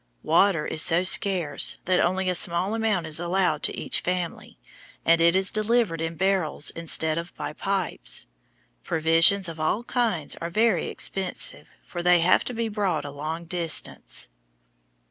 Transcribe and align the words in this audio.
Water 0.23 0.65
is 0.65 0.81
so 0.81 1.03
scarce 1.03 1.77
that 1.85 1.99
only 1.99 2.27
a 2.27 2.33
small 2.33 2.73
amount 2.73 3.05
is 3.05 3.19
allowed 3.19 3.61
to 3.61 3.77
each 3.79 3.99
family, 4.01 4.57
and 5.05 5.21
it 5.21 5.35
is 5.35 5.51
delivered 5.51 6.01
in 6.01 6.15
barrels 6.15 6.71
instead 6.71 7.19
of 7.19 7.35
by 7.35 7.53
pipes. 7.53 8.25
Provisions 8.83 9.47
of 9.47 9.59
all 9.59 9.83
kinds 9.83 10.35
are 10.37 10.49
very 10.49 10.87
expensive, 10.87 11.67
for 11.85 12.01
they 12.01 12.19
have 12.21 12.43
to 12.45 12.53
be 12.55 12.67
brought 12.67 13.05
a 13.05 13.11
long 13.11 13.45
distance. 13.45 14.29